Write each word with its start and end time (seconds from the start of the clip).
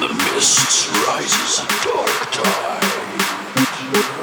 the 0.00 0.08
mists 0.34 0.88
rises 1.06 1.66
dark 1.84 2.30
tide. 2.32 4.15